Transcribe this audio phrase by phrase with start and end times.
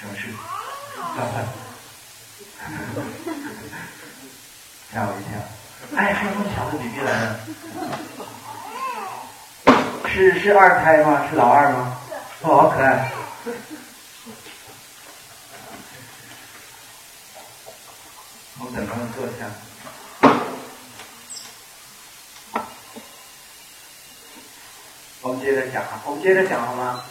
[0.00, 0.32] 什么事？
[4.92, 5.38] 吓我一跳！
[5.96, 7.40] 哎，还有那么小的 BB 来了，
[10.08, 11.28] 是是二胎吗？
[11.28, 11.98] 是老二吗？
[12.40, 13.12] 哦，好可爱！
[18.58, 19.44] 我等他们坐下。
[25.20, 27.04] 我们接着讲啊，我们接着讲好吗？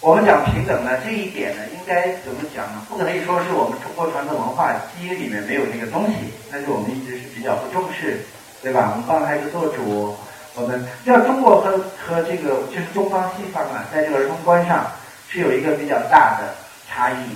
[0.00, 2.86] 我们讲平等呢，这一点呢，应该怎么讲呢？
[2.88, 8.20] 不可以说是我们中国传统文化基因里面没有这个东西，但是我们一直是比较不重视，
[8.62, 8.92] 对吧？
[8.92, 10.14] 我们帮孩子做主，
[10.54, 14.86] 我们要中国和和这个就是东方西方啊，在这个儿童观上
[15.28, 16.54] 是有一个比较大的
[16.88, 17.34] 差异，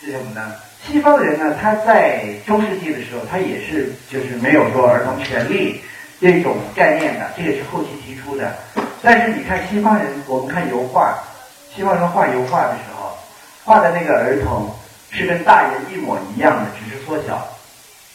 [0.00, 0.54] 是什么呢？
[0.86, 5.80] 西方人呢，他在中世纪的时候，他也是就是没有说儿童权利
[6.20, 8.54] 这种概念的，这也是后期提出的。
[9.02, 11.18] 但是你看西方人，我们看油画。
[11.74, 13.16] 希望他画油画的时候，
[13.64, 14.70] 画的那个儿童
[15.10, 17.46] 是跟大人一模一样的，只是缩小。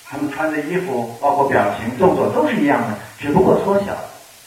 [0.09, 3.95] 他们穿的衣服、包括表情、动作都是一样的，只不过缩小。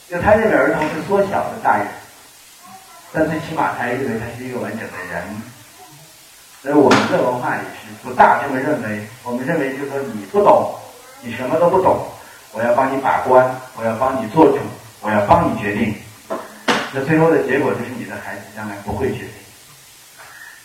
[0.08, 1.86] 就他认为儿童是缩小的大人，
[3.12, 5.22] 但最起码他认为他是一个完整的人。
[6.62, 9.06] 所以我们的文化也是不大这么认为。
[9.24, 10.74] 我们认为就是说你不懂，
[11.20, 12.06] 你什么都不懂，
[12.52, 14.58] 我要帮你把关，我要帮你做主，
[15.00, 15.94] 我要帮你决定。
[16.92, 19.32] 那最后的结果就是你的孩子将来不会决定，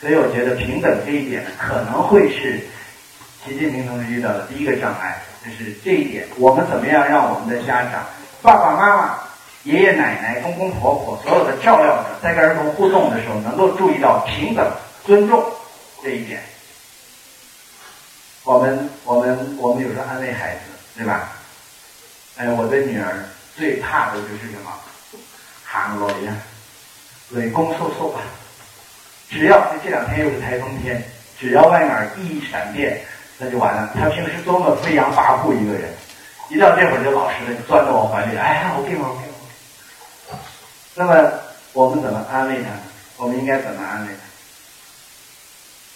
[0.02, 2.60] 所以我觉得平等这一点，可能会是
[3.46, 6.28] 习近平同志遇到的第一个障碍，就是这一点。
[6.38, 8.06] 我们怎么样让我们的家长、
[8.42, 9.20] 爸爸妈妈、
[9.64, 14.70] 爷爷奶奶、公公婆婆所有的照料者，在跟儿童互动的时候，能够注意到平等、
[15.06, 15.44] 尊重
[16.04, 16.42] 这一点。
[18.44, 20.60] 我们、我们、我们有时候安慰孩子，
[20.98, 21.32] 对吧？
[22.36, 23.26] 哎，我的女儿
[23.56, 24.72] 最怕的就是什么？
[25.70, 26.38] 行雷啊，
[27.32, 28.22] 雷公烁烁啊！
[29.30, 31.04] 只要这两天又是台风天，
[31.38, 33.04] 只要外面一闪电，
[33.38, 33.94] 那就完了。
[33.94, 35.94] 他平时多么飞扬跋扈一个人，
[36.50, 40.40] 一到这会儿就老实了，钻到我怀里，哎呀，我给我给我。
[40.96, 41.32] 那么
[41.74, 42.70] 我们怎么安慰他？
[43.18, 44.14] 我们应该怎么安慰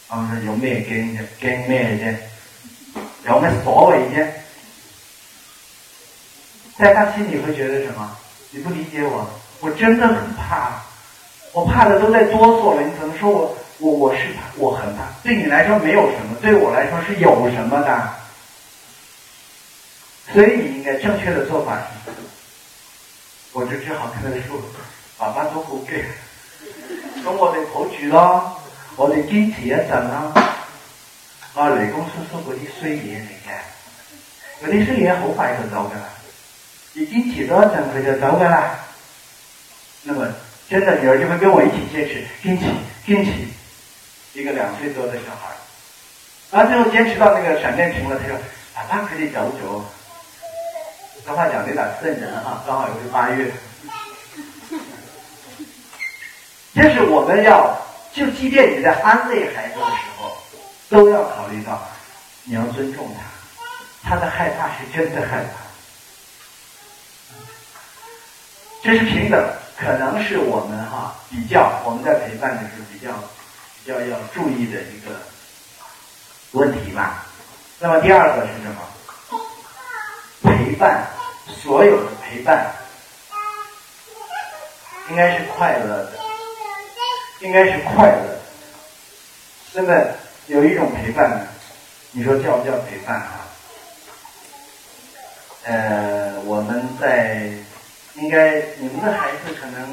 [0.10, 0.18] 他？
[0.18, 1.22] 我们说有咩惊啫？
[1.40, 3.00] 惊咩啫？
[3.30, 4.28] 有咩所谓啫？
[6.78, 8.18] 在他心里会觉得什么？
[8.50, 9.41] 你不理解我。
[9.62, 10.82] 我真的很怕，
[11.54, 12.82] 我怕的都在哆嗦了。
[12.82, 15.04] 你怎么说我我我是怕，我很怕。
[15.24, 18.10] 对你来说没有什么，对我来说是有什么的。
[20.34, 22.12] 所以你应该正确的做法是，
[23.54, 24.58] 我就只好跟他说
[25.18, 26.04] ：“爸爸都好嘅，
[27.24, 28.58] 咁我哋抱住咯，
[28.96, 30.34] 我哋坚持一阵啦。
[31.54, 36.08] 啊，雷公叔叔嗰啲衰嘢嚟嘅，嗰啲衰嘢好快就走噶啦，
[36.94, 38.80] 你坚持多一阵佢就走噶啦。
[40.04, 40.28] 那么，
[40.70, 42.66] 真的女儿就会跟我一起坚持，坚持，
[43.06, 43.32] 坚持。
[44.34, 45.52] 一个两岁多的小孩，
[46.52, 48.38] 然后最后坚持到那个闪电停了，他说
[48.74, 49.86] ：“爸爸可以走走。”
[51.26, 53.52] 这话讲的有点瘆人哈，刚好又是八月。
[56.74, 57.78] 就是我们要，
[58.14, 60.38] 就即便你在安慰孩子的时候，
[60.90, 61.88] 都要考虑到，
[62.46, 63.14] 你要尊重
[64.04, 65.71] 他，他的害怕是真的害怕。
[68.84, 69.44] 这是平等。
[69.78, 73.12] 可能是我们哈比较我们在陪伴的时候比较
[73.84, 75.10] 比较要注意的一个
[76.52, 77.26] 问题吧。
[77.80, 78.78] 那么第二个是什么？
[80.44, 81.08] 陪伴，
[81.48, 82.72] 所有的陪伴
[85.10, 86.12] 应该是快乐的，
[87.40, 88.40] 应该是快乐的。
[89.74, 89.96] 那么
[90.46, 91.48] 有一种陪伴，
[92.12, 93.48] 你说叫不叫陪伴啊？
[95.64, 97.52] 呃，我们在。
[98.16, 99.88] 应该你们的孩子可能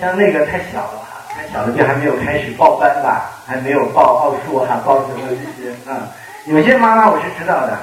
[0.00, 6.10] 像那个太小了哈，太小了就还没有开始报班吧，还没有报奥数哈，报什么这些啊？
[6.46, 7.78] 有些妈妈我是知道的，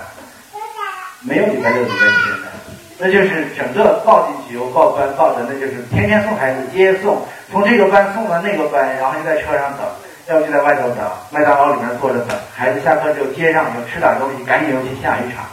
[1.21, 2.51] 没有礼拜六礼拜天的，
[2.97, 9.87] 那就是整个报进去又报班，报的那就是天天送孩子接送，从这个班送到那个班，然后就在车上等，
[10.27, 15.45] 要不就在外头等，麦当劳里面坐着等，孩子下课就接上就吃点东西，赶紧又去下一场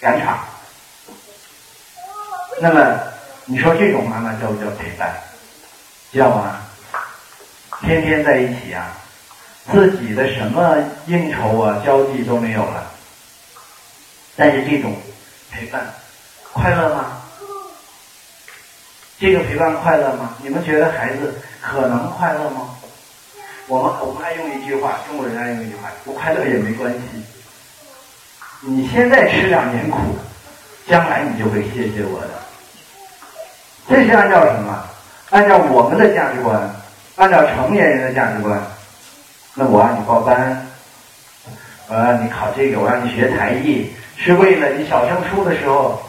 [0.00, 0.38] 赶场。
[2.58, 3.00] 那么，
[3.44, 5.14] 你说这种妈妈叫不叫陪伴？
[6.12, 6.62] 叫啊！
[7.82, 8.96] 天天在一起啊，
[9.70, 10.76] 自己的什么
[11.06, 12.90] 应酬啊、交际都没有了。
[14.34, 14.96] 但是这种
[15.50, 15.94] 陪伴
[16.52, 17.20] 快乐吗？
[19.18, 20.34] 这个陪伴快乐吗？
[20.42, 22.70] 你们觉得孩子可能快乐吗？
[23.66, 27.00] 我们我们爱用一句话，中国人爱用一句话：不快乐也没关系。
[28.60, 30.16] 你现在吃两年苦，
[30.88, 32.45] 将来你就会谢谢我的。
[33.88, 34.84] 这是按照什么？
[35.30, 36.74] 按照我们的价值观，
[37.16, 38.60] 按照成年人的价值观，
[39.54, 40.66] 那我让你报班，
[41.88, 46.02] 我让你考这个，我让你学才艺，是为了你小升初的时候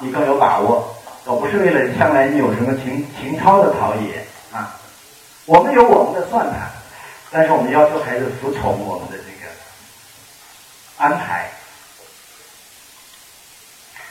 [0.00, 4.74] 你更有把握，我不是为了将来你有什么情情操的陶冶啊。
[5.44, 6.68] 我们有我们的算盘，
[7.30, 9.50] 但是我们要求孩子服从我们的这个
[10.98, 11.48] 安排。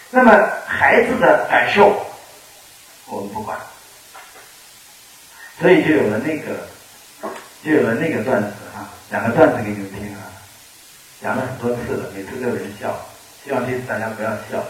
[0.09, 0.31] 那么
[0.65, 1.93] 孩子的感受，
[3.07, 3.57] 我们不管。
[5.59, 6.67] 所以就有了那个，
[7.63, 10.27] 就有了那个段子啊，讲个段子给你们听啊，
[11.21, 12.93] 讲了很多次了，每次都有人笑，
[13.43, 14.61] 希望这次大家不要笑。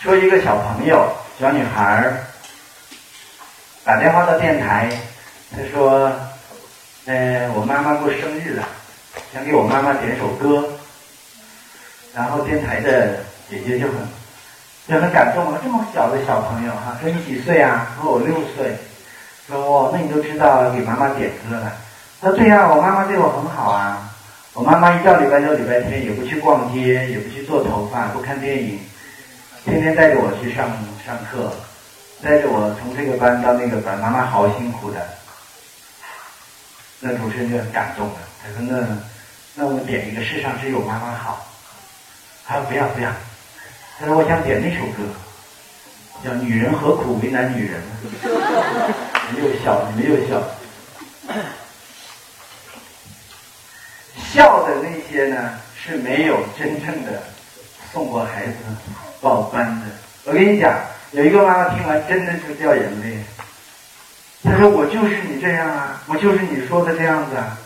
[0.00, 2.24] 说一个小朋友，小女孩儿
[3.82, 4.88] 打电话到电台，
[5.50, 6.12] 她说
[7.06, 8.68] ：“嗯，我妈妈过生日了，
[9.32, 10.78] 想给我妈妈点首歌。”
[12.14, 14.23] 然后电台的姐姐就很。
[14.86, 17.96] 就很感动了，这么小的小朋友哈，说你几岁啊？
[18.00, 18.76] 说我六岁。
[19.46, 21.72] 说哦，那你都知道给妈妈点歌了。
[22.20, 24.10] 他说对呀，我妈妈对我很好啊。
[24.52, 28.78] 我妈妈一到礼拜六、礼拜天也不去逛街，也不去做头发，不看电影，
[29.64, 30.68] 天天带着我去上
[31.04, 31.52] 上课，
[32.22, 33.98] 带着我从这个班到那个班。
[33.98, 34.98] 妈妈好辛苦的。
[37.00, 38.86] 那主持人就很感动了，他说那
[39.54, 41.46] 那我们点一个世上只有妈妈好。
[42.46, 43.10] 他说不要不要。
[43.98, 45.02] 他说：“我想点那首歌，
[46.24, 47.80] 叫《女人何苦为难女人》。”
[49.30, 50.42] 你们又笑，你们又笑。
[54.32, 57.22] 笑的那些呢，是没有真正的
[57.92, 58.54] 送过孩子
[59.20, 59.86] 报班的。
[60.24, 60.76] 我跟你讲，
[61.12, 63.22] 有一个妈妈听完真的是掉眼泪。
[64.42, 67.56] 她说：“我就是你这样啊，我就是你说的这样子啊，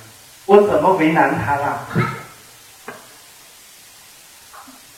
[0.45, 1.89] 我怎么为难他了？”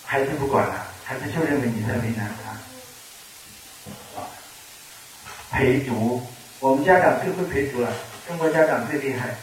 [0.05, 0.89] 孩子不管了。
[1.11, 2.55] 孩子就认为你在为难他，
[5.51, 6.23] 陪读，
[6.61, 7.89] 我们家长最会陪读了，
[8.29, 9.35] 中国家长最厉害，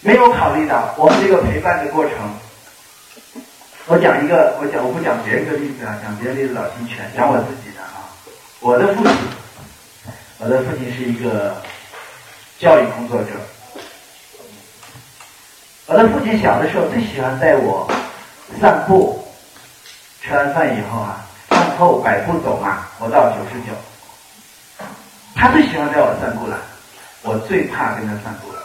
[0.00, 2.12] 没有考虑到我们这个陪伴的过程。
[3.86, 8.10] 我讲一个，我讲我不讲别人的例子啊，讲别人例子老心全，讲我自己的啊。
[8.58, 9.14] 我的父亲，
[10.38, 11.62] 我的父亲是一个
[12.58, 13.30] 教育工作者，
[15.86, 17.88] 我的父亲小的时候最喜欢带我
[18.60, 19.24] 散步。
[20.28, 23.72] 吃完饭以后啊，饭后百步走嘛，活到九十九。
[25.34, 26.58] 他最喜欢带我散步了，
[27.22, 28.62] 我最怕跟他散步了。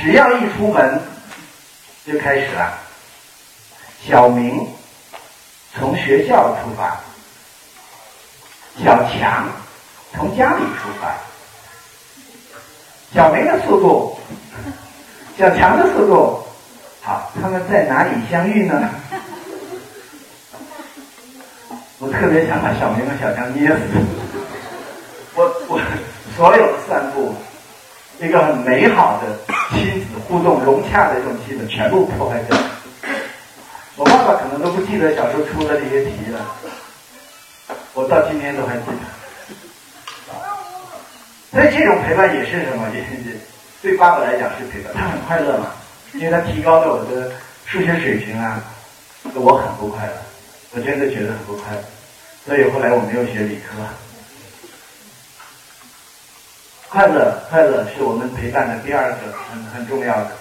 [0.00, 1.00] 只要一出门，
[2.04, 2.76] 就开始了。
[4.04, 4.66] 小明
[5.78, 6.98] 从学校出发，
[8.82, 9.48] 小强
[10.12, 11.14] 从家里出发。
[13.14, 14.18] 小明的速度，
[15.38, 16.44] 小强的速度，
[17.02, 18.90] 好，他们在哪里相遇呢？
[22.02, 23.76] 我特别想把小明和小强捏死。
[25.36, 25.80] 我我
[26.34, 27.32] 所有的散步，
[28.18, 32.58] 一个很美好的亲子互动融洽的这种气氛，全部破坏掉。
[33.94, 36.44] 我爸爸可能都不记得小时候出的这些题了，
[37.94, 39.06] 我到今天都还记得。
[41.52, 42.88] 所以这种陪伴也是什么？
[42.92, 43.38] 也是
[43.80, 45.66] 对爸爸来讲是陪伴，他很快乐嘛，
[46.14, 47.30] 因为他提高了我的
[47.64, 48.60] 数学水平啊，
[49.34, 50.12] 我很不快乐。
[50.74, 51.84] 我真的觉得很不快乐，
[52.46, 53.76] 所以后来我没有学理科。
[56.88, 59.18] 快乐，快乐是我们陪伴的第二个
[59.50, 60.32] 很很重要的，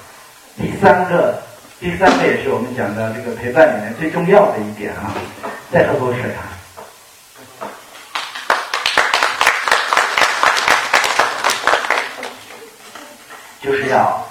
[0.55, 1.41] 第三个，
[1.81, 5.13] 第三个也是我们讲的这个陪伴里面最重要的一点啊。
[5.69, 6.47] 再喝口水啊，
[13.61, 14.25] 就是要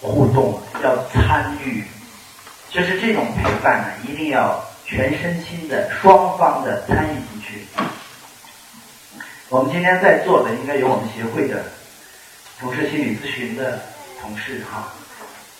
[0.00, 1.84] 互动，要参与，
[2.70, 4.65] 就是这种陪伴呢，一定要。
[4.86, 7.66] 全身心的、双方的参与进去。
[9.48, 11.64] 我们今天在座的应该有我们协会的
[12.58, 13.80] 从事心理咨询的
[14.20, 14.92] 同事哈。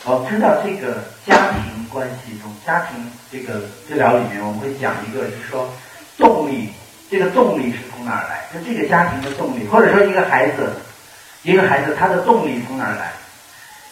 [0.05, 5.69] 我们知道这个家庭关系中，家庭这个治疗里面，我们会讲一个，就是说
[6.17, 6.71] 动力，
[7.11, 8.47] 这个动力是从哪儿来？
[8.55, 10.73] 就这个家庭的动力，或者说一个孩子，
[11.43, 13.13] 一个孩子他的动力从哪儿来？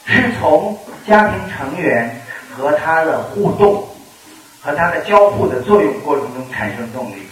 [0.07, 2.21] 是从家庭成员
[2.57, 3.89] 和他的互动。
[4.65, 7.29] 和它的交互的作用过程中产生动力。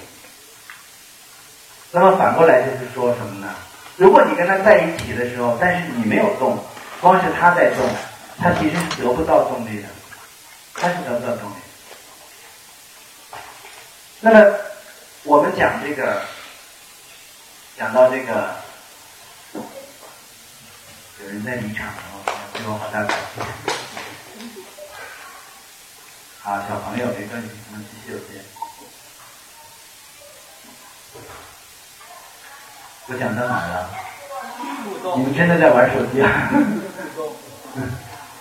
[1.90, 3.54] 那么反过来就是说什么呢？
[3.96, 6.62] 如果你跟他在一起的时候，但是你没有动，
[7.00, 7.88] 光是他在动，
[8.38, 9.88] 他其实是得不到动力的，
[10.74, 11.54] 他是得不到动力。
[14.20, 14.54] 那么
[15.24, 16.22] 我们讲这个，
[17.78, 18.54] 讲到这个，
[19.52, 21.92] 有人在离场了，
[22.54, 23.61] 给我好大感谢。
[26.44, 28.42] 啊，小朋友没关系，我们继续有见。
[33.06, 33.88] 我讲到哪了？
[35.16, 36.50] 你们真的在玩手机啊？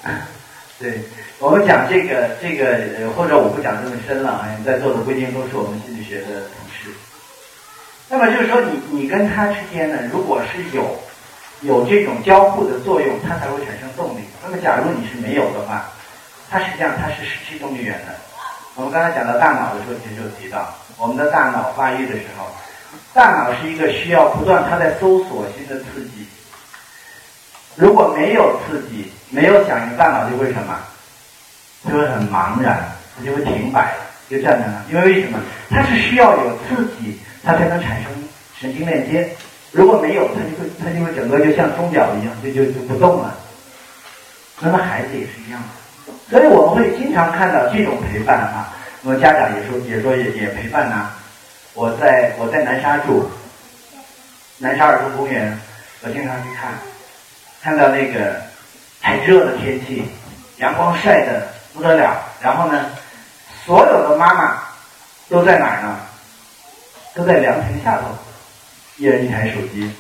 [0.80, 1.04] 对，
[1.38, 6.90] 我们讲这个这个，或者我不讲这么深了啊，在座的不一定都是我们心理学的同事。
[8.10, 11.00] 那么就是说，你你跟他之间呢，如果是有
[11.62, 14.24] 有这种交互的作用，它才会产生动力。
[14.44, 15.92] 那么假如你是没有的话，
[16.52, 18.14] 它实际上它是失去动力源的。
[18.76, 22.46] 我们刚才讲到大脑的时候，其实就提到，我们的大脑发育的时候，
[23.14, 26.28] 大脑是一个需要不断它在搜索新的刺激。
[27.76, 30.78] 如果没有刺激，没有响应，大脑就会什么？
[31.86, 32.84] 就会很茫然，
[33.18, 33.96] 它就会停摆，
[34.30, 34.84] 就站在那。
[34.94, 35.40] 因为为什么？
[35.70, 38.12] 它是需要有刺激，它才能产生
[38.60, 39.30] 神经链接。
[39.72, 43.38] 如果没有，它就会它就会整个就像钟表一样，就就就不动了。
[44.60, 45.68] 那么孩子也是一样的，
[46.32, 48.74] 所以我们会经常看到这种陪伴啊。
[49.02, 51.12] 那么家长也说也说也也陪伴呐。
[51.74, 53.30] 我在我在南沙住，
[54.58, 55.60] 南沙儿童公园，
[56.02, 56.72] 我经常去看，
[57.62, 58.42] 看到那个
[59.02, 60.06] 很热的天气，
[60.58, 62.16] 阳光晒得不得了。
[62.42, 62.86] 然后呢，
[63.66, 64.58] 所有的妈妈
[65.30, 66.00] 都在哪儿呢？
[67.14, 68.04] 都在凉亭下头，
[68.96, 69.94] 一人一台手机。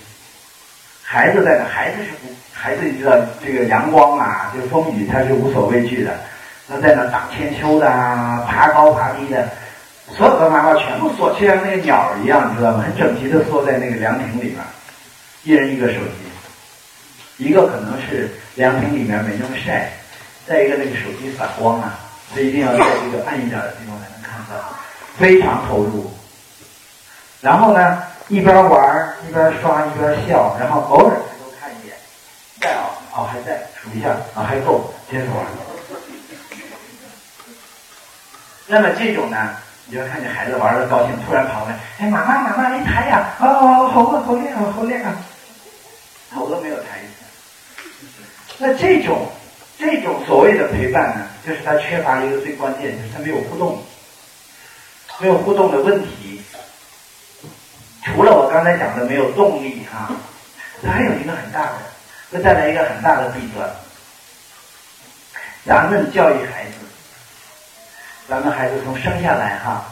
[1.11, 1.65] 孩子在那？
[1.65, 2.33] 孩子是不？
[2.53, 3.11] 孩子你知道
[3.43, 6.11] 这个阳光啊，这个风雨，他是无所畏惧的。
[6.69, 7.85] 他在那荡千秋的，
[8.47, 9.49] 爬高爬低的，
[10.15, 12.85] 所有的妈妈全部缩，就像那个鸟一样，你知道吗？
[12.87, 14.55] 很整齐的缩在那个凉亭里面，
[15.43, 19.91] 一人一个手机，一个可能是凉亭里面没那么晒，
[20.47, 21.99] 再一个那个手机反光啊，
[22.33, 24.55] 所以一定要在这个暗一点的地方才能看到，
[25.17, 26.09] 非常投入。
[27.41, 31.93] 然后呢，一边玩一边刷一边笑，然后偶尔抬头看一眼。
[32.61, 35.45] 在啊，哦还在，数一下啊还够，接着玩。
[38.67, 45.13] 那么这种呢，你就看见孩子玩的高兴，突然跑过来，哎妈妈妈妈你抬呀，哦好啊好练啊好练啊，
[46.33, 47.85] 头都没有抬一下。
[48.59, 49.27] 那这种
[49.77, 53.83] 这种所谓的陪伴呢，就是他缺乏一个最关键，就是他没有互动，
[55.19, 56.41] 没有互动的问题。
[58.03, 60.09] 除了我刚才讲的没有动力哈，
[60.83, 61.73] 它还有一个很大的。
[62.31, 63.69] 会带来一个很大的弊端。
[65.65, 66.77] 咱们教育孩子，
[68.25, 69.83] 咱们孩子从生下来哈，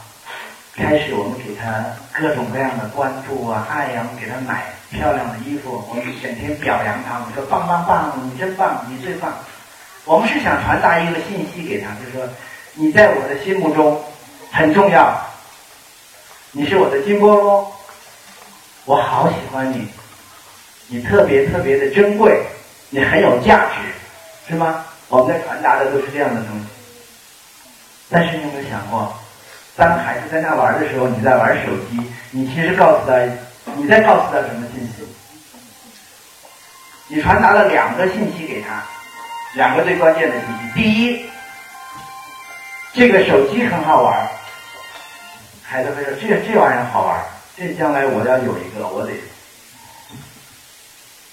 [0.74, 9.34] 开始我们给他各种各样的关注啊、爱呀，给他买漂亮的衣服，我们整天表扬他，我们说棒棒棒，你真棒，你最棒。
[10.06, 12.26] 我们是想传达一个信息给他，就是说
[12.74, 14.02] 你在我的心目中
[14.50, 15.14] 很重要，
[16.54, 17.70] 你是我的金菠萝，
[18.90, 19.88] 我好喜欢你。
[20.88, 22.42] 你特别特别的珍贵，
[22.90, 23.76] 你很有价值，
[24.48, 24.84] 是吗？
[25.10, 26.66] 我们在传达的都是这样的东西。
[28.10, 29.16] 但是你有没有想过，
[29.76, 33.14] 当孩子在那玩的时候，你在玩手机，你其实告诉他，
[33.76, 35.08] 你在告诉他什么信息？
[37.10, 38.82] 你传达了两个信息给他，
[39.54, 40.74] 两个最关键的信息。
[40.74, 41.30] 第一，
[42.94, 44.28] 这个手机很好玩，
[45.62, 47.24] 孩子会说：“这这玩意儿好玩，
[47.60, 49.12] 这将来我要有一个，我得。”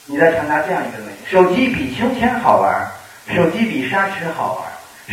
[0.08, 2.90] 你在传达这样一个东西：手机比秋千好玩，
[3.28, 4.64] 手机比沙池好玩，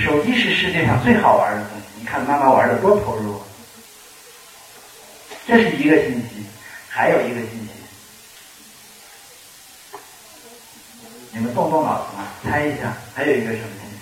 [0.03, 1.85] 手机是世界上最好玩的东西。
[1.99, 3.41] 你看妈妈玩的多投入，
[5.47, 6.45] 这是一个信息，
[6.89, 7.69] 还有一个信息，
[11.31, 13.93] 你们动动脑子嘛，猜一下，还有一个什么信息？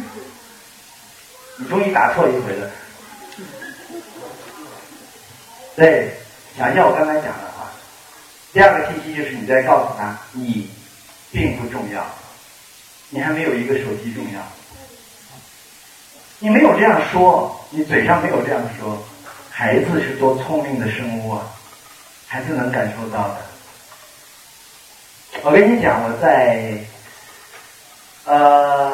[1.56, 2.70] 你终于答错一回了。
[5.76, 6.10] 对，
[6.56, 7.72] 想一下我刚才讲的啊。
[8.52, 10.68] 第二个信息就是你在告诉他，你
[11.30, 12.04] 并不重要，
[13.08, 14.40] 你还没有一个手机重要。
[16.40, 19.06] 你没有这样说，你嘴上没有这样说，
[19.50, 21.46] 孩子是多聪明的生物啊，
[22.26, 23.36] 孩子能感受到的。
[25.42, 26.76] 我跟你讲，我在
[28.24, 28.92] 呃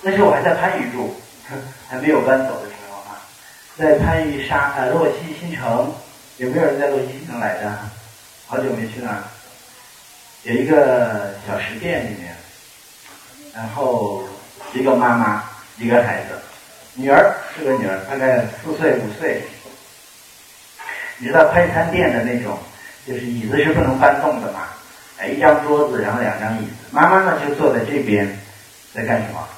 [0.00, 1.14] 那时候我还在番禺住，
[1.88, 2.68] 还没有搬走的，
[3.78, 5.90] 在番禺沙呃洛溪新城，
[6.36, 7.78] 有没有人在洛溪新城来的？
[8.46, 9.24] 好久没去了，
[10.42, 12.36] 有一个小食店里面，
[13.54, 14.22] 然后
[14.74, 15.44] 一个妈妈，
[15.78, 16.38] 一个孩子，
[16.94, 19.42] 女儿是个女儿，大概四岁五岁。
[21.16, 22.58] 你知道快餐店的那种，
[23.06, 24.68] 就是椅子是不能搬动的嘛？
[25.16, 28.38] 哎，一张桌子，然后两张椅子，妈妈呢就坐在这边，
[28.92, 29.48] 在干什么？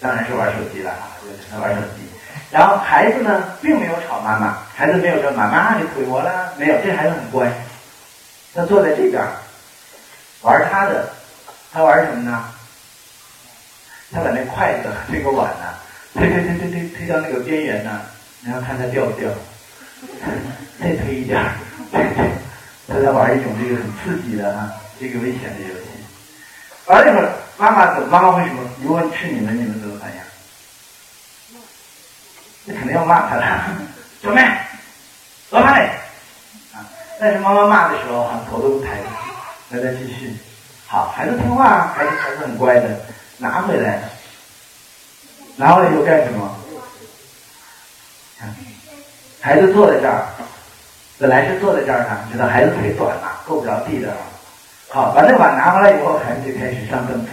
[0.00, 1.12] 当然是玩手机了啊，
[1.52, 2.15] 在玩手机。
[2.50, 7.50] 然后孩子呢，并没有吵妈妈，孩子没有说妈妈你推我了，没有，这孩子很乖。
[8.54, 9.22] 他坐在这边
[10.42, 11.10] 玩他的，
[11.72, 12.44] 他玩什么呢？
[14.12, 15.74] 他把那筷子和、这个碗呢，
[16.14, 18.00] 推推推推推推到那个边缘呢，
[18.44, 19.28] 然后看他掉不掉。
[20.78, 21.52] 再推一点儿，
[22.86, 25.86] 他在玩一种这个很刺激的啊，这个危险的游戏。
[26.86, 28.60] 玩一会儿，妈妈怎妈妈为什么？
[28.82, 30.16] 如果是你们，你们怎么反应？
[32.68, 33.64] 那肯定要骂他了，
[34.20, 34.42] 小妹，
[35.50, 35.88] 老妈嘞，
[36.74, 36.82] 啊！
[37.20, 38.98] 但是妈妈骂的时候哈，头都不抬，
[39.70, 40.36] 来再继续。
[40.88, 43.00] 好，孩子听话，孩子还是很乖的，
[43.38, 44.02] 拿回来，
[45.54, 46.56] 拿回来以后干什么？
[49.40, 50.26] 孩子坐在这儿，
[51.18, 54.12] 本来是坐在这儿呢，知道孩子腿短了，够不着地的。
[54.88, 57.28] 好，把那碗拿回来以后，孩子就开始上凳子。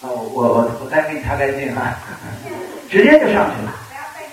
[0.00, 1.94] 哦，我我我再给你擦干净哈，
[2.90, 3.72] 直接就上去了。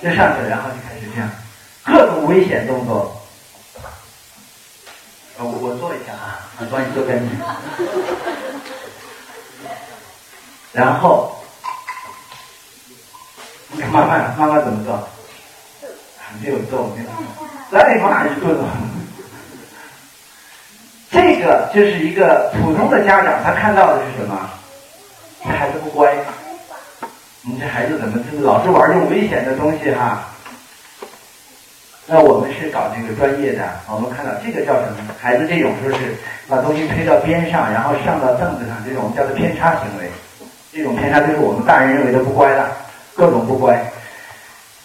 [0.01, 1.29] 就上去，然后就开始这样，
[1.85, 3.13] 各种危险动作。
[5.39, 7.29] 我我做一下啊，我帮你做干净。
[10.73, 11.43] 然后，
[13.69, 15.07] 你看妈妈，妈妈怎么做？
[16.41, 17.47] 没有做，没有做。
[17.71, 18.65] 来了以后哪去做了？
[21.09, 24.49] 这个就是一个普通的家长，他看到的是什么？
[25.43, 26.15] 这孩子不乖。
[27.49, 30.27] 你这孩子怎么老是玩这种危险的东西哈？
[32.05, 35.15] 那我们是搞这个专业的，我们看到这个叫什么？
[35.17, 36.13] 孩子这种说是
[36.49, 40.11] 把东西推到边上，然后上到凳子上，这种叫做偏差行为。
[40.73, 42.69] 这种偏差就是我们大人认为的不乖了，
[43.15, 43.81] 各种不乖。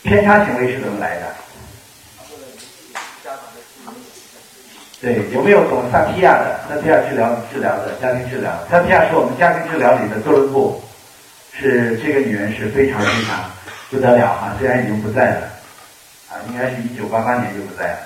[0.04, 1.23] 偏差行为是怎么来的？
[5.00, 6.61] 对，有没有懂萨提亚的？
[6.69, 10.81] 萨提亚治疗治疗的家庭治疗，萨提亚是我们家庭治疗里的哥伦布。
[11.54, 13.50] 是这个女人是非常非常
[13.90, 15.47] 不得了哈，虽然已经不在了，
[16.30, 17.99] 啊，应该是一九八八年就不在了，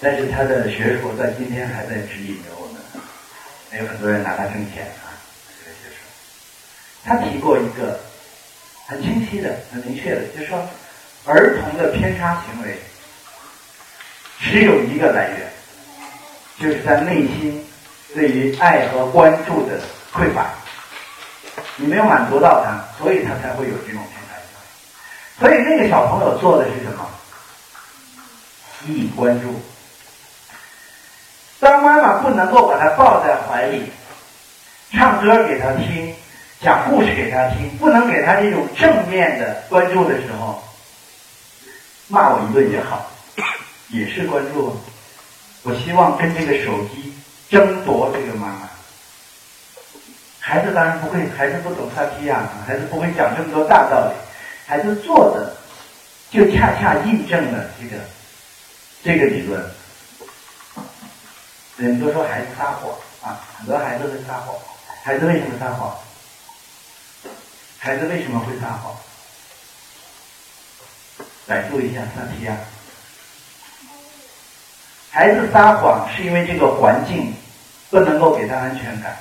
[0.00, 2.82] 但是她的学说在今天还在指引着我们，
[3.70, 5.14] 还有很多人拿她挣钱啊，
[5.64, 5.96] 这个学说。
[7.04, 8.00] 他提过一个
[8.86, 10.68] 很清晰的、很明确的，就是说，
[11.24, 12.76] 儿童的偏差行为
[14.40, 15.52] 只有一个来源，
[16.58, 17.64] 就是在内心
[18.12, 19.80] 对于爱和关注的
[20.12, 20.52] 匮乏。
[21.76, 25.40] 你没有满足到他，所以他才会有这种偏差行为。
[25.40, 27.08] 所以那个小朋友做的是什么？
[28.80, 29.60] 吸引关注。
[31.60, 33.90] 当妈妈不能够把他抱在怀里，
[34.92, 36.14] 唱歌给他听，
[36.60, 40.62] 讲故事给他听，不能给他这种正面的关注的时候，
[42.08, 43.10] 骂我一顿也好，
[43.88, 44.76] 也是关注。
[45.62, 47.14] 我希望跟这个手机
[47.48, 48.68] 争夺这个妈妈。
[50.44, 54.14] 孩子当然不会，孩子不懂萨提亚，孩子不会讲这么多大道理。
[54.66, 55.54] 孩子做的
[56.30, 58.02] 就恰恰印证了这个
[59.04, 59.64] 这个理论。
[61.76, 62.90] 人都说孩子撒谎
[63.22, 64.56] 啊，很多孩子会撒谎。
[65.04, 65.96] 孩子为什么撒谎？
[67.78, 68.96] 孩子为什么会撒谎？
[71.46, 72.56] 百度一下萨提亚。
[75.10, 77.32] 孩子撒谎是因为这个环境
[77.90, 79.16] 不能够给他安全感。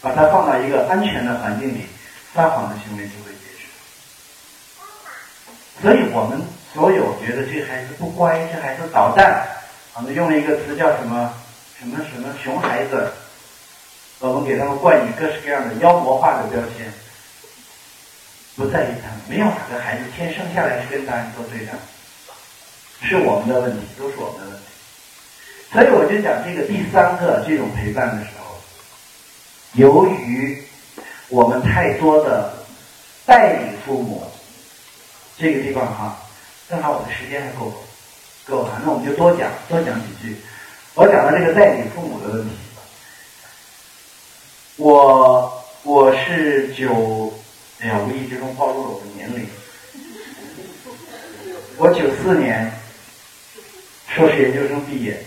[0.00, 1.86] 把它放到一个安全的环境里，
[2.34, 3.68] 撒谎的行为就会结束。
[5.82, 6.40] 所以我们
[6.72, 9.46] 所有觉得这孩子不乖，这孩子捣蛋，
[9.94, 11.34] 我们用了一个词叫什么
[11.78, 13.12] 什么什么熊孩子，
[14.20, 16.90] 我们给他们冠以各式各样的妖魔化的标签，
[18.56, 21.72] 不在于他们，没有哪个孩子天生下来是跟大人作对的，
[23.02, 24.64] 是我们的问题，都是我们的问题。
[25.72, 28.39] 所以我就讲这个第三个这种陪伴的时候。
[29.74, 30.62] 由于
[31.28, 32.52] 我们太多的
[33.24, 34.22] 代理父母，
[35.38, 36.18] 这个地方哈，
[36.68, 37.72] 正好我的时间还够
[38.44, 40.36] 够哈，那我们就多讲多讲几句。
[40.94, 42.50] 我讲到这个代理父母的问题，
[44.76, 47.32] 我我是九，
[47.78, 49.48] 哎呀，无意之中暴露了我的年龄。
[51.76, 52.72] 我九四年
[54.08, 55.24] 硕士研究生毕业，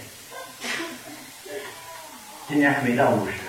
[2.50, 3.43] 今年还没到五十。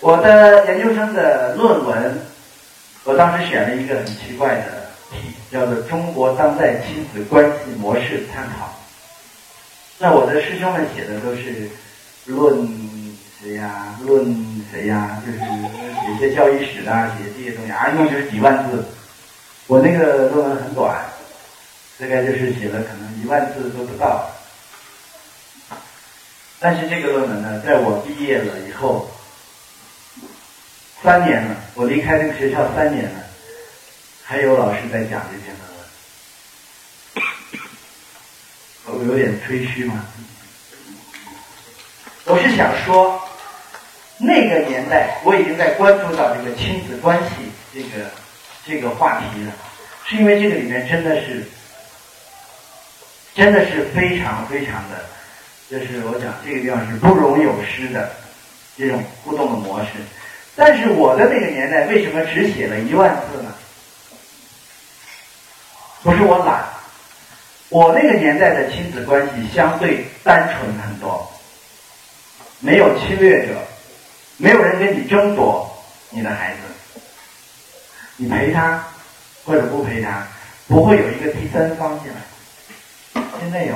[0.00, 2.18] 我的研究生的论文，
[3.04, 8.66] 我当时选了一个很奇怪的题，叫做《中国当代亲子关系模式探讨》。
[9.98, 11.68] 那我的师兄们写的都是
[12.26, 12.68] 论
[13.42, 13.98] 谁呀？
[14.02, 15.20] 论谁呀？
[15.26, 18.84] 就是写些教育史啊，写这些东西，啊，一共就是几万字。
[19.66, 20.96] 我那个论文很短，
[21.98, 24.30] 大概就是写了可能一万字都不到。
[26.60, 29.08] 但是这个论文呢，在我毕业了以后，
[31.02, 33.20] 三年了，我离开这个学校三年了，
[34.24, 35.54] 还有老师在讲这篇
[38.86, 40.04] 论文，我有点吹嘘嘛。
[42.24, 43.22] 我是想说，
[44.18, 48.10] 那个年代我已经在关注到这个亲子关系这个
[48.66, 49.52] 这个话题了，
[50.04, 51.46] 是因为这个里面真的是
[53.34, 55.06] 真的是非常非常的，
[55.70, 58.10] 就是我讲这个地方是不容有失的
[58.76, 59.90] 这种互动的模式。
[60.56, 63.54] 但是我的那个年代为什么只写了一万字呢？
[66.02, 66.64] 不是我懒，
[67.68, 71.28] 我那个年代的亲子关系相对单纯很多，
[72.60, 73.54] 没有侵略者，
[74.36, 75.68] 没有人跟你争夺
[76.10, 77.00] 你的孩子，
[78.16, 78.84] 你陪他
[79.44, 80.26] 或者不陪他，
[80.66, 83.22] 不会有一个第三方进来。
[83.40, 83.74] 现在有，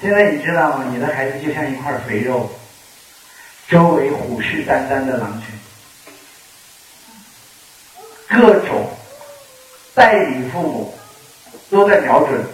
[0.00, 0.84] 现在你知道吗？
[0.92, 2.50] 你的孩子就像一块肥肉，
[3.68, 5.58] 周围虎视眈眈的狼群，
[8.28, 8.90] 各种。
[9.94, 10.94] 代理父母
[11.70, 12.44] 都在瞄准。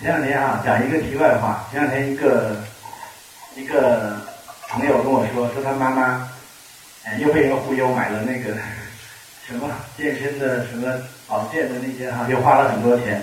[0.00, 1.64] 前两天啊，讲一个题外话。
[1.70, 2.56] 前两天一个
[3.54, 4.20] 一个
[4.68, 6.28] 朋友跟我说，说他妈妈
[7.04, 8.56] 哎又被人忽悠买了那个
[9.46, 10.92] 什么健身的什么
[11.28, 13.22] 保健的那些哈，又花了很多钱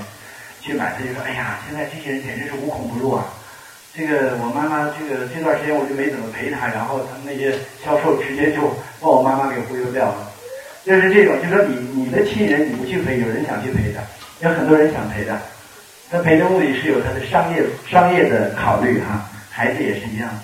[0.66, 0.96] 去买。
[0.98, 3.26] 他就说：“哎呀，现在这些人简直是无孔不入啊！
[3.96, 8.62] 这个我妈妈这个这段时间我就没怎么陪她，然后他们那些销售直接就
[9.00, 10.32] 把我妈妈给忽悠掉了。”
[10.86, 14.04] 就是这种，就说你你的亲人你不去陪，有人想去陪的，
[14.42, 15.42] 有很多人想陪的，
[16.12, 20.44] 他陪的目的是有他的商业商业的考虑哈，孩子也是一样的，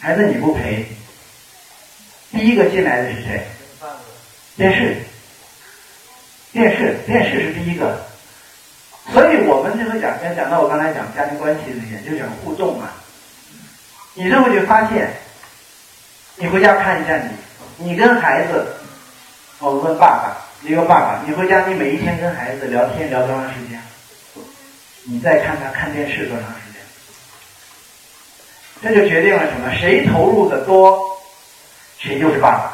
[0.00, 0.84] 孩子你不陪，
[2.30, 3.42] 第一个进来的是谁？
[4.54, 4.96] 电视，
[6.52, 8.04] 电视电视是第一个，
[9.12, 12.90] 所以我们就会讲，先讲到我刚才讲家庭关系里面，就讲互动嘛，
[14.14, 15.10] 你这么就发现，
[16.36, 18.74] 你回家看一下你，你跟孩子。
[19.60, 23.82] 我问爸爸，一个爸爸，你回家你每一天跟孩子聊天聊多长时间？
[25.02, 26.80] 你再看他看电视多长时间？
[28.80, 29.74] 这就决定了什么？
[29.74, 31.02] 谁投入的多，
[31.98, 32.72] 谁就是爸爸。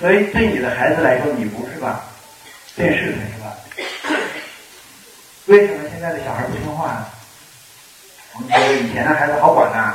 [0.00, 2.00] 所以对你的孩子来说，你不是爸，
[2.74, 3.29] 电视才是爸爸。
[5.50, 7.06] 为什么现在的小孩不听话呢？
[8.34, 9.94] 我们觉得以前的孩子好管呐，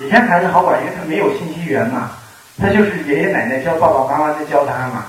[0.00, 2.12] 以前孩子好管，因为他没有信息源嘛。
[2.56, 5.06] 他就是爷爷奶奶教爸爸妈妈在教他嘛。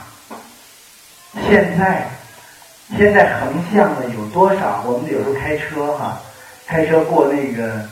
[1.48, 2.10] 现在，
[2.98, 4.82] 现在横向的有多少？
[4.88, 6.20] 我们有时候开车哈，
[6.66, 7.88] 开车过那个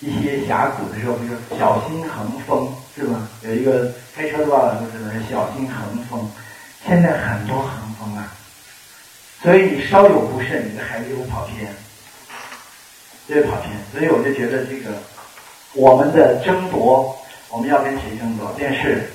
[0.00, 3.18] 一些峡谷的时候，不就小心横风是吧？
[3.40, 6.30] 有一个开车的爸爸都知道是小心横风。
[6.86, 8.28] 现在很多横风啊，
[9.42, 11.74] 所以你稍有不慎，你的孩子就会跑偏，
[13.28, 13.72] 就会跑偏。
[13.92, 14.90] 所以我就觉得这个
[15.74, 17.16] 我们的争夺。
[17.52, 18.52] 我们要跟谁争夺？
[18.52, 19.10] 电视、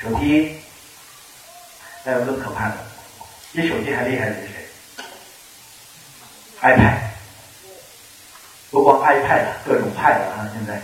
[0.00, 0.56] 手机，
[2.02, 2.76] 还有更可怕的，
[3.52, 5.04] 比手机还厉害的是谁
[6.62, 7.00] ？iPad，
[8.70, 10.48] 不光 iPad，各种 Pad 啊！
[10.54, 10.80] 现在，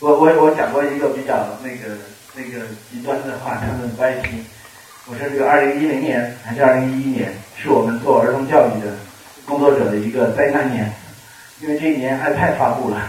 [0.00, 1.96] 我我我讲过一个比较那个
[2.34, 4.44] 那个极端的话，他们不爱听。
[5.08, 8.92] 我说这个二零一零年还是二零一一年，是我们做儿童教育的
[9.46, 10.92] 工作者的一个灾难年，
[11.60, 13.00] 因为这一年 iPad 发布了。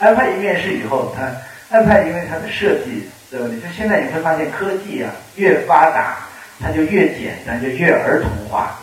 [0.00, 3.60] iPad 一面世以后，它 iPad 因为它的设计对不对？
[3.60, 6.16] 就现在你会发现科技啊越发达，
[6.58, 8.78] 它就越简单，就越儿童化。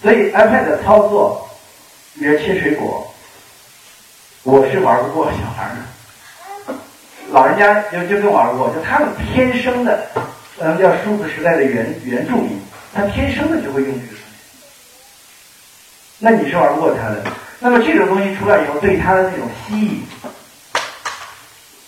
[0.00, 1.50] 所以 iPad 的操作，
[2.14, 3.12] 比如切水果，
[4.42, 6.74] 我是玩不过小孩的。
[7.30, 10.06] 老人家就就跟玩不过，就他们天生的，
[10.62, 12.56] 咱们叫数字时代的原原住民，
[12.94, 14.22] 他天生的就会用这个东西。
[16.20, 17.24] 那你是玩不过他的。
[17.58, 20.04] 那么这种东西出来以后，对他的那种吸引，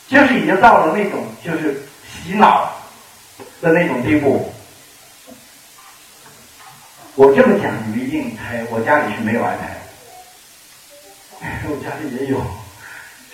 [0.09, 2.69] 就是已经到了那种就是洗脑
[3.63, 4.53] 的那种地步。
[7.15, 9.79] 我这么讲，你们一定猜，我家里是没有 iPad，
[11.71, 12.45] 我家里也有，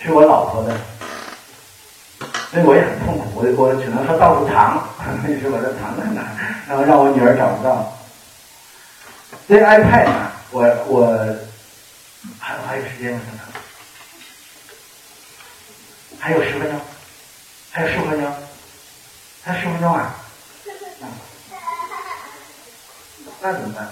[0.03, 0.77] 是我老婆的，
[2.51, 4.83] 所以我也很痛苦，我我只能说到处藏，
[5.25, 6.21] 你说我这藏在哪，
[6.67, 7.97] 然后让我女儿找不到。
[9.47, 11.35] 这 iPad 呢，我我。
[12.39, 13.19] 还还有时间吗？
[16.19, 16.79] 还有十分钟，
[17.71, 18.31] 还有十分钟，
[19.43, 20.15] 还有十分钟啊！
[23.41, 23.87] 那怎么办？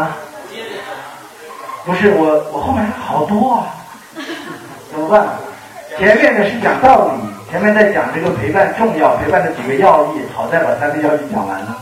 [0.00, 0.16] 啊？
[1.84, 3.76] 不是我，我后面还有好多啊，
[4.90, 5.38] 怎么办？
[5.98, 11.78] 前面呢是讲道理，前面在讲这个陪伴重要，陪伴的几个要义，好在把三个要义讲完了。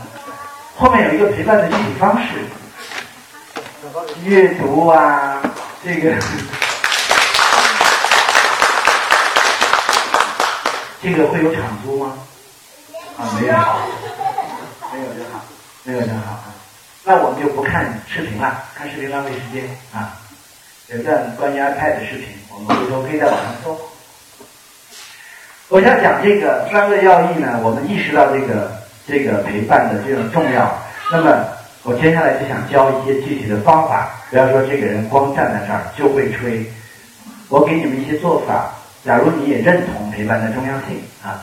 [0.77, 2.27] 后面有一个陪伴的具体方式。
[4.23, 5.41] 阅读啊，
[5.83, 6.13] 这个
[11.01, 12.13] 这个会有场租吗？
[13.17, 13.53] 啊，没有，
[14.93, 15.41] 没有就好，
[15.83, 16.53] 没有就好啊。
[17.03, 20.13] 那我们就不看视频了，看视频浪费时间啊。
[20.87, 23.90] 有一段关于 iPad 的视频，我们回头可以在网上搜。
[25.71, 28.69] 我想讲这个三个要义呢，我们意识到这个
[29.07, 30.69] 这个陪伴的这种重要。
[31.09, 31.47] 那么
[31.83, 36.69] 我接下来就想教一些具体的方法，不要说这个人光站在这儿就会吹。
[37.47, 41.39] 我给你们一些做法，假如你也认同陪伴的重要性啊，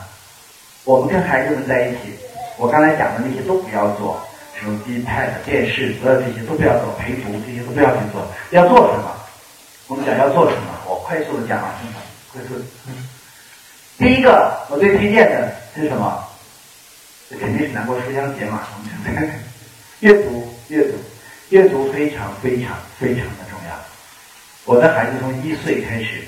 [0.83, 2.13] 我们跟孩子们在一起，
[2.57, 4.21] 我刚才讲的那些都不要做，
[4.61, 8.21] 手机、pad、电视，所有这些都不要做，陪读这些都不要去做。
[8.51, 9.09] 要做什么？
[9.87, 10.69] 我们讲要做什么？
[10.85, 11.73] 我快速的讲啊，
[12.31, 12.53] 快速。
[13.99, 16.23] 第一个，我最推荐的是什么？
[17.29, 18.61] 这肯定是南国书香节嘛。
[19.99, 20.93] 阅读，阅读，
[21.49, 23.75] 阅读非常非常非常的重要。
[24.63, 26.23] 我的孩子从一岁开始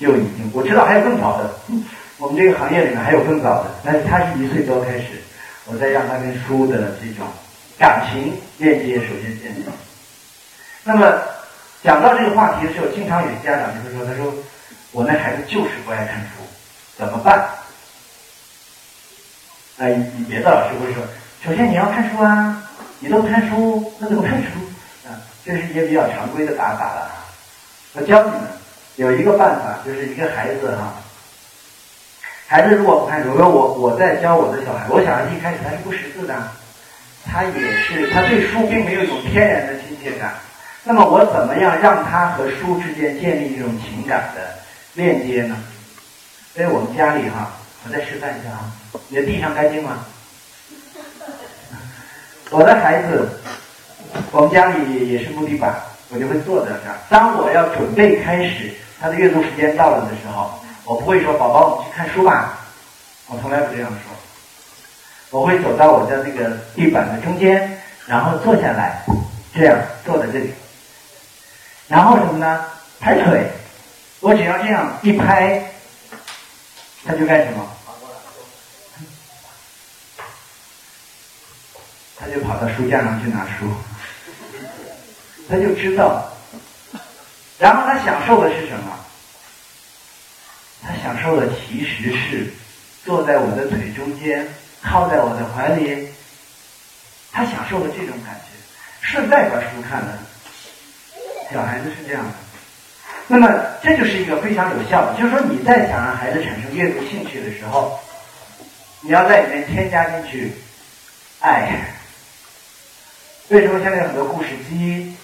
[0.00, 1.54] 就已经，我知道还有更早的，
[2.16, 5.20] 我们这个行业里面还有更早的，但是他是一岁多开始，
[5.66, 7.26] 我在让他跟书的这种
[7.78, 9.62] 感情链接首先建立。
[10.84, 11.20] 那么
[11.84, 14.32] 讲到这个话题的时候，经常有家长就会说：“他说
[14.92, 16.39] 我那孩子就是不爱看书。”
[17.00, 17.48] 怎么办？
[19.78, 19.94] 哎，
[20.28, 21.02] 别的老师会说，
[21.42, 22.62] 首先你要看书啊，
[22.98, 24.48] 你都不看书，那怎么看书？
[25.08, 27.10] 啊，这是一些比较常规的打法了。
[27.94, 28.40] 我教你们
[28.96, 30.92] 有一个办法，就是一个孩子哈，
[32.46, 36.36] 孩子如果不看书，如果我我在教我的小孩，我小孩一开始他是不识字的，
[37.24, 40.34] 他也是他对书并没有一种天然的亲切感。
[40.84, 44.58] 那么我怎么样让他和书之间建立这种情感的
[44.92, 45.56] 链接呢？
[46.52, 47.52] 在我们家里哈，
[47.84, 48.72] 我再示范一下啊。
[49.08, 50.04] 你的地上干净吗？
[52.50, 53.28] 我的孩子，
[54.32, 55.72] 我们家里也是木地板，
[56.08, 56.98] 我就会坐在这儿。
[57.08, 62.58] 当我要准备开始他的阅读时间到了的时候，我不会说“宝宝，我们去看书吧”，
[63.30, 65.38] 我从来不这样说。
[65.38, 69.04] 我会走到我的那个地板的中间，然后坐下来，
[69.54, 70.52] 这样坐在这里，
[71.86, 72.64] 然后什么呢？
[72.98, 73.46] 拍腿。
[74.18, 75.64] 我只要这样一拍。
[77.04, 77.76] 他就干什么？
[82.18, 83.72] 他就跑到书架上去拿书，
[85.48, 86.30] 他就知道。
[87.58, 88.98] 然后他享受的是什么？
[90.82, 92.52] 他享受的其实是
[93.04, 94.46] 坐在我的腿中间，
[94.82, 96.08] 靠在我的怀里。
[97.32, 98.46] 他享受的这种感觉，
[99.00, 100.18] 顺带把书看了。
[101.50, 102.34] 小孩子是这样的。
[103.32, 103.48] 那么
[103.80, 107.96] 这就是一个非常有效的，就是说你在想让孩子产生阅读兴趣的时候，
[109.02, 110.50] 你要在里面添加进去
[111.38, 111.94] 爱。
[113.50, 115.14] 为什么现在很多故事机、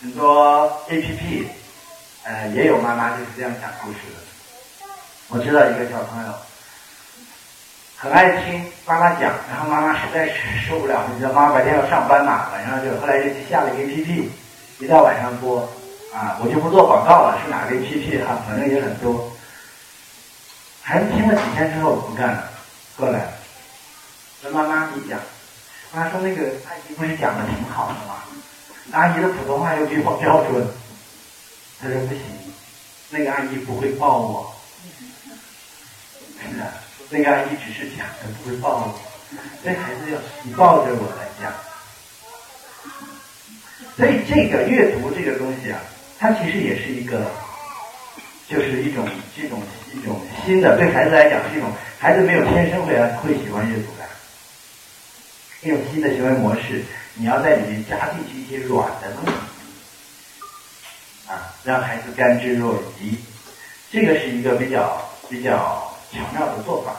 [0.00, 1.44] 很多 APP，
[2.22, 4.86] 呃，也有妈妈就是这样讲故事的。
[5.26, 6.32] 我知道一个小朋友
[7.96, 10.34] 很爱听妈妈讲，然后妈妈实在是
[10.68, 14.28] 受不了，你知道妈妈白天要上班嘛，晚上就后来就去下了一个 APP，
[14.78, 15.68] 一到晚上播。
[16.12, 18.44] 啊，我就不做广告了，是哪个 APP 哈？
[18.46, 19.32] 反正也很多。
[20.82, 22.50] 孩子听了几天之后不干了，
[22.98, 23.32] 过来，
[24.42, 25.18] 跟妈妈你讲，
[25.94, 28.22] 妈说那个阿姨不是讲的挺好的吗？
[28.92, 30.68] 阿姨的普通话又比我标准。
[31.80, 32.20] 他说不行，
[33.08, 34.54] 那个阿姨不会抱我。
[36.42, 36.72] 是的，
[37.08, 39.00] 那个阿姨只是讲的，不会抱我。
[39.64, 41.50] 这孩子要你抱着我来讲。
[43.96, 45.80] 所以这个阅读这个东西啊。
[46.22, 47.26] 它其实也是一个，
[48.48, 49.60] 就是一种这种
[49.92, 54.04] 一种新的，对孩子来讲是一种孩子没有天生会会喜欢阅读的，
[55.62, 56.84] 一种新的行为模式。
[57.14, 59.32] 你要在里面加进去一些软的东西，
[61.28, 63.16] 啊，让孩子甘之若饴。
[63.90, 66.94] 这个是一个比较比较巧妙的做法。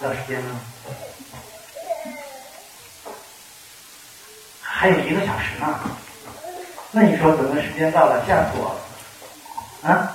[0.00, 0.60] 到时间了，
[4.60, 5.80] 还有一个小时呢。
[6.94, 8.22] 那你说怎么时间到了？
[8.28, 8.76] 吓死我
[9.82, 9.90] 了！
[9.90, 10.14] 啊，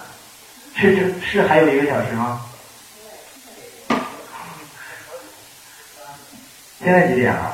[0.75, 2.39] 是是是，还有一个小时吗？
[6.83, 7.53] 现在几点啊？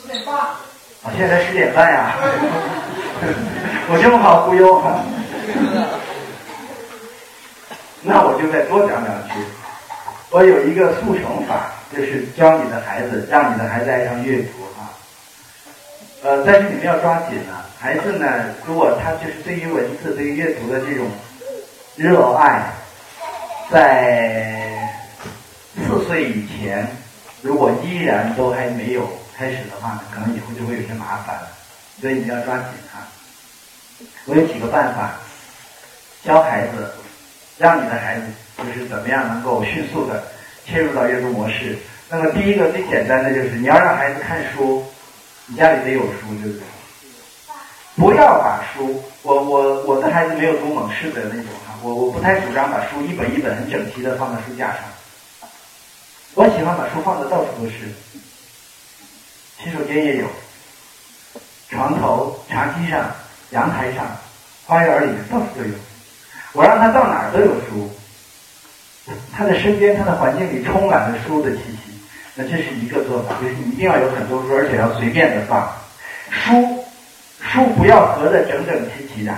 [0.00, 0.34] 十点半。
[0.34, 2.14] 啊，现在十点半呀！
[3.92, 4.82] 我这么好忽悠？
[8.00, 9.34] 那我就再多讲两句。
[10.30, 14.62] 我有一个速成法，就是教你的孩子，让你的孩子爱上阅读。
[16.22, 17.66] 呃，但是你们要抓紧啊。
[17.78, 18.26] 孩子呢，
[18.64, 21.08] 如果他就是对于文字、对于阅读的这种
[21.96, 22.72] 热爱，
[23.70, 24.88] 在
[25.74, 26.86] 四岁以前，
[27.42, 31.48] 如果依然都还没有开始的话呢，可能以后就会有些麻烦了。
[32.00, 33.06] 所以你要抓紧啊！
[34.26, 35.14] 我有几个办法
[36.24, 36.94] 教孩子，
[37.58, 38.22] 让你的孩子
[38.58, 40.22] 就是怎么样能够迅速的
[40.64, 41.76] 切入到阅读模式。
[42.08, 44.84] 那么第一个最简单的就是你要让孩子看书，
[45.52, 46.62] 你家里得有书，对不对？
[47.94, 54.80] 不要把书，我我我的孩子没有读蒙氏的那种哈，我我不太主张把书一本一本很整齐的放在书架上。
[56.32, 57.92] 我喜欢把书放的到处都是，
[59.62, 60.26] 洗手间也有，
[61.68, 63.14] 床头、茶几上、
[63.50, 64.06] 阳台上、
[64.64, 65.74] 花园里到处都有。
[66.54, 67.90] 我让他到哪儿都有书，
[69.36, 71.81] 他的身边、他的环境里充满了书的气息。
[72.34, 75.70] 那这是一个做法，就是你一定要有很多书，而且要随便的放。
[76.30, 76.84] 书，
[77.40, 79.34] 书不要合的整整齐齐的，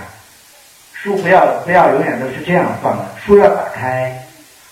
[0.93, 4.25] 书不要不要永远都是这样放的，书要打开，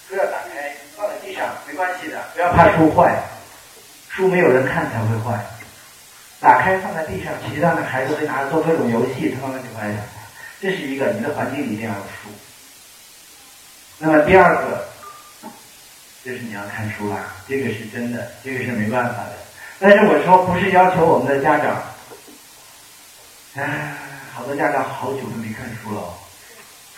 [0.08, 3.22] 书要打开，放在地上没关系的，不要怕书坏，
[4.10, 5.38] 书没有人看才会坏。
[6.40, 9.96] 打开放在地上，其他的孩子会拿着做各种游戏，他慢慢就坏了。
[10.62, 12.30] 这是一个，你的环境一定要有书。
[13.98, 14.88] 那么第二个，
[16.24, 19.34] 就是你要看书啦，这个是真的，这个是没办法的。
[19.80, 21.84] 但是我说不是要求我们的家长，
[23.56, 23.94] 哎，
[24.34, 26.02] 好多家长好久都没看书了，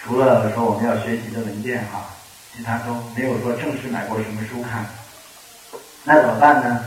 [0.03, 2.05] 除了说我们要学习的文件哈，
[2.55, 4.85] 其他都没有说正式买过什么书看。
[6.03, 6.85] 那怎么办呢？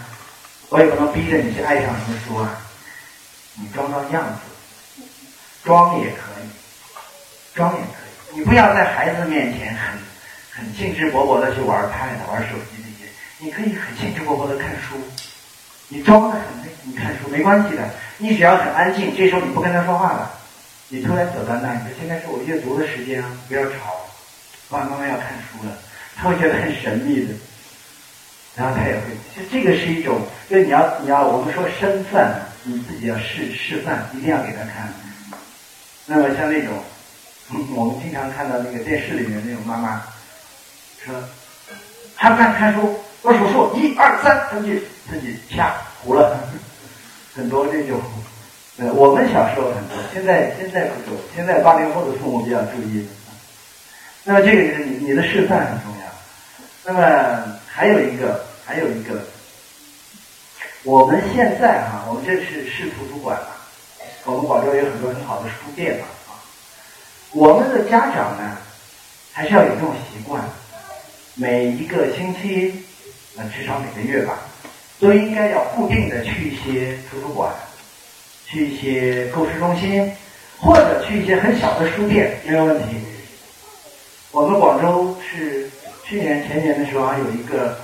[0.69, 2.61] 我也不能逼着你去爱上什么书啊，
[3.55, 5.03] 你装装样子，
[5.65, 6.47] 装也可以，
[7.55, 7.87] 装也可
[8.35, 8.39] 以。
[8.39, 9.99] 你不要在孩子面前很
[10.59, 14.97] 很兴致勃勃的去玩 pad、玩手机这些，你可以很兴致勃勃的看书。
[15.89, 20.31] 你装的很累，你看书没关系的，你只要很安静，这时候你不跟他说话了，
[20.89, 23.97] 你突然走到那，你说现在是我阅读的时间啊，不要吵，
[24.69, 25.79] 爸爸妈妈要看书了，
[26.15, 27.33] 他会觉得很神秘的。
[28.57, 34.93] 然后他也会，其实这个是一种，就你要你要我们说身份，你自己要示示范，一定要给他看。
[36.07, 36.75] 那么像那种，
[37.77, 40.03] 我们经常看到那个电视里面那种妈妈，
[41.09, 41.21] 说，
[42.15, 46.39] 还不看看书，我数数，一二三，自己自己掐糊了，
[47.35, 48.01] 很多这种，
[48.79, 53.09] 呃，我们小时候很多，现在现在不多，现在八零后的父母比较注意。
[54.25, 56.07] 那么这个就是你你的示范很重要。
[56.85, 58.45] 那么还有一个。
[58.69, 59.19] 还有一个，
[60.83, 63.47] 我们现在哈，我们这是市图书馆嘛，
[64.27, 66.37] 我们广州有很多很好的书店嘛啊。
[67.33, 68.59] 我们的家长呢，
[69.33, 70.45] 还是要有这种习惯，
[71.41, 72.85] 每一个星期，
[73.37, 74.41] 呃，至少每个月吧，
[74.99, 77.53] 都应该要固定的去一些图书馆，
[78.45, 80.13] 去一些购书中心，
[80.59, 82.97] 或者去一些很小的书店，没有问题。
[84.33, 85.71] 我们广州是
[86.05, 87.79] 去年前年的时候还有一个。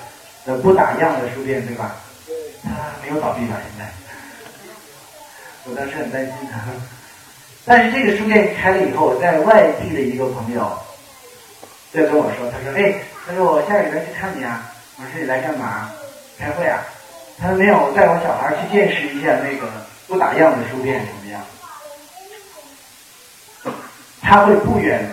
[0.47, 1.97] 呃，不打烊的书店对吧？
[2.63, 2.69] 他
[3.03, 3.57] 没有倒闭吧？
[3.65, 3.91] 现在，
[5.65, 6.61] 我当时很担心他。
[7.65, 10.71] 但是这个书店开了以后，在外地的一个朋友
[11.95, 15.89] 在跟我说，他说：“哎，他说我下礼拜去看你啊。”我说：“你来干嘛？
[16.39, 16.83] 开会啊？”
[17.41, 19.71] 他说：“没有，带我小孩去见识一下那个
[20.09, 21.41] 不打烊的书店怎么样？”
[24.21, 25.09] 他会不远，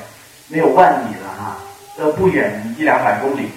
[0.47, 1.57] 没有万里了哈，
[1.99, 3.51] 呃，不远一两百公里。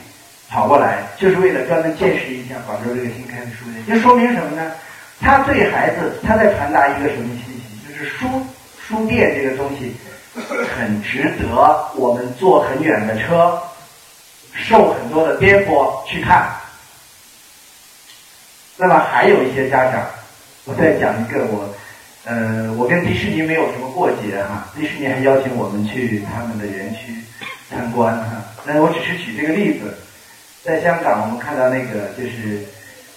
[0.51, 4.73] 跑过来就是为了专门见识一下广州这个新开的书店，这说明什么呢？
[5.21, 7.63] 他对孩子他在传达一个什么信息？
[7.89, 8.27] 就是书
[8.87, 9.97] 书店这个东西
[10.35, 13.59] 很值得我们坐很远的车，
[14.53, 16.53] 受很多的颠簸去看。
[18.77, 20.05] 那么还有一些家长，
[20.65, 21.73] 我再讲一个我，
[22.25, 27.15] 呃，我跟迪士尼没有什么过节哈，迪士尼还邀请我们去他们的园区
[27.71, 29.95] 参观哈，那我只是举这个例子。
[30.65, 32.65] 在香港，我们看到那个就是，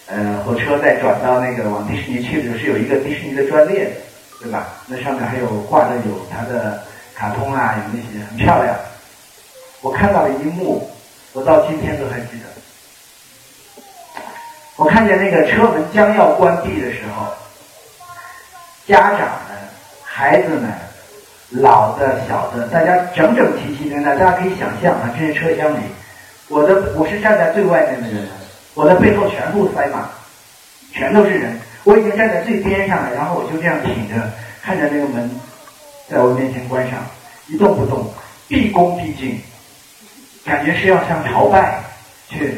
[0.07, 3.89] 呃，火车在转到那个往迪士尼去的时候，是有一个迪士尼的专列，
[4.41, 4.67] 对吧？
[4.85, 6.83] 那上面还有画的有它的
[7.17, 8.75] 卡通啊，有那些很漂亮。
[9.81, 10.87] 我看到了一幕，
[11.33, 12.45] 我到今天都还记得。
[14.75, 17.33] 我看见那个车门将要关闭的时候，
[18.87, 19.57] 家长们、
[20.03, 20.71] 孩子们、
[21.49, 25.79] 老的、小的，大家整整齐齐的，大家可以想象啊，这些车厢里。
[26.49, 28.27] 我的我是站在最外面的人，
[28.75, 30.07] 我的背后全部塞满，
[30.93, 31.59] 全都是人。
[31.83, 34.15] 我已经站在最边上了，然后我就这样挺着，
[34.61, 35.29] 看着那个门
[36.09, 36.99] 在我面前关上，
[37.47, 38.13] 一动不动，
[38.47, 39.39] 毕恭毕敬，
[40.45, 41.83] 感觉是要向朝拜
[42.29, 42.55] 去。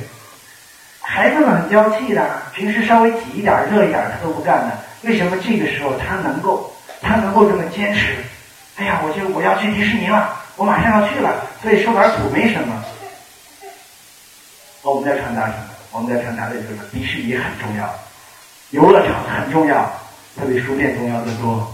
[1.01, 4.77] 孩子们很娇气的，平时稍微挤一点、热一点他都不干的。
[5.01, 6.71] 为什么这个时候他能够，
[7.01, 8.17] 他能够这么坚持？
[8.75, 12.83] 哎呀，我就我要去迪士尼了，我马上要去了，所以受点苦没什么。
[14.83, 15.69] 我们在传达什么？
[15.91, 17.89] 我们在传达的就是迪士尼很重要，
[18.69, 19.91] 游乐场很重要，
[20.37, 21.73] 它比书店重要的多。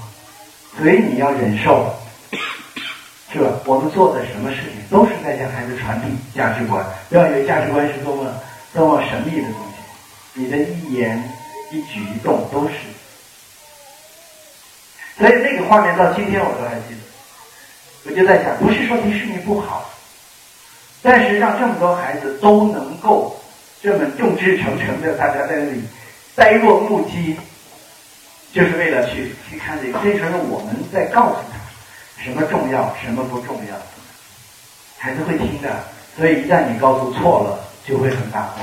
[0.77, 1.93] 所以你要忍受，
[3.31, 3.49] 是吧？
[3.65, 6.07] 我们做的什么事情都是在向孩子传递
[6.37, 6.85] 价值观。
[7.09, 8.33] 不要以为价值观是多么
[8.73, 9.77] 多么神秘的东西，
[10.33, 11.21] 你的一言
[11.71, 12.73] 一举一动都是。
[15.17, 16.99] 所以那个画面到今天我都还记得。
[18.03, 19.89] 我就在想，不是说迪士尼不好。
[21.01, 23.39] 但是让这么多孩子都能够
[23.81, 25.81] 这么众志成城的，大家在那里
[26.35, 27.37] 呆若木鸡，
[28.55, 29.99] 就是为了去去看这个。
[30.01, 33.75] 这时候我们在告诉他什么重要，什么不重要，
[34.97, 35.83] 孩子会听的。
[36.15, 38.61] 所以一旦你告诉错了，就会很大祸。